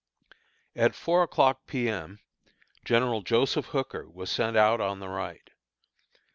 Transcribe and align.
At 0.75 0.95
four 0.95 1.21
o'clock 1.21 1.67
P. 1.67 1.87
M., 1.87 2.21
General 2.83 3.21
Joseph 3.21 3.67
Hooker 3.67 4.09
was 4.09 4.31
sent 4.31 4.57
out 4.57 4.81
on 4.81 4.99
the 4.99 5.09
right. 5.09 5.47